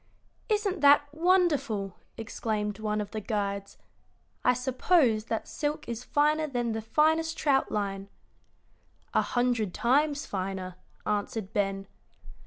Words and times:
"Isn't 0.49 0.81
that 0.81 1.13
wonderful!" 1.13 1.95
exclaimed 2.17 2.79
one 2.79 3.01
of 3.01 3.11
the 3.11 3.21
guides. 3.21 3.77
"I 4.43 4.53
suppose 4.53 5.25
that 5.25 5.47
silk 5.47 5.87
is 5.87 6.03
finer 6.03 6.47
than 6.47 6.71
the 6.71 6.81
finest 6.81 7.37
trout 7.37 7.71
line." 7.71 8.09
"A 9.13 9.21
hundred 9.21 9.75
times 9.75 10.25
finer," 10.25 10.73
answered 11.05 11.53
Ben. 11.53 11.85